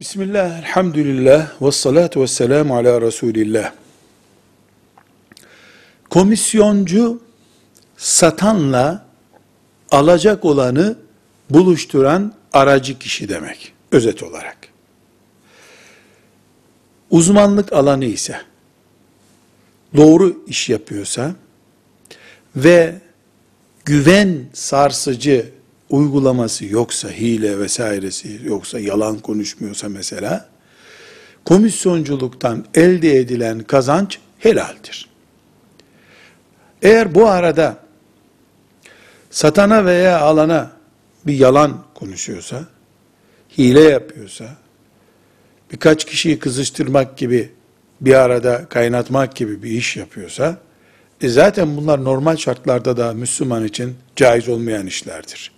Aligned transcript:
Bismillah, 0.00 0.58
elhamdülillah, 0.58 1.62
ve 1.62 1.70
salatu 1.70 2.22
ve 2.22 2.26
selamu 2.26 2.76
ala 2.76 3.00
Resulillah. 3.00 3.72
Komisyoncu, 6.10 7.22
satanla 7.96 9.06
alacak 9.90 10.44
olanı 10.44 10.98
buluşturan 11.50 12.34
aracı 12.52 12.98
kişi 12.98 13.28
demek, 13.28 13.72
özet 13.92 14.22
olarak. 14.22 14.56
Uzmanlık 17.10 17.72
alanı 17.72 18.04
ise, 18.04 18.40
doğru 19.96 20.44
iş 20.46 20.68
yapıyorsa 20.68 21.34
ve 22.56 22.94
güven 23.84 24.46
sarsıcı 24.52 25.57
uygulaması 25.90 26.66
yoksa, 26.66 27.10
hile 27.10 27.58
vesairesi 27.58 28.40
yoksa, 28.44 28.80
yalan 28.80 29.18
konuşmuyorsa 29.18 29.88
mesela, 29.88 30.48
komisyonculuktan 31.44 32.64
elde 32.74 33.16
edilen 33.16 33.60
kazanç 33.60 34.18
helaldir. 34.38 35.08
Eğer 36.82 37.14
bu 37.14 37.28
arada 37.28 37.76
satana 39.30 39.84
veya 39.84 40.20
alana 40.20 40.70
bir 41.26 41.38
yalan 41.38 41.84
konuşuyorsa, 41.94 42.64
hile 43.58 43.80
yapıyorsa, 43.80 44.56
birkaç 45.72 46.04
kişiyi 46.04 46.38
kızıştırmak 46.38 47.18
gibi, 47.18 47.52
bir 48.00 48.14
arada 48.14 48.68
kaynatmak 48.68 49.36
gibi 49.36 49.62
bir 49.62 49.70
iş 49.70 49.96
yapıyorsa, 49.96 50.56
e 51.20 51.28
zaten 51.28 51.76
bunlar 51.76 52.04
normal 52.04 52.36
şartlarda 52.36 52.96
da 52.96 53.12
Müslüman 53.12 53.64
için 53.64 53.96
caiz 54.16 54.48
olmayan 54.48 54.86
işlerdir. 54.86 55.57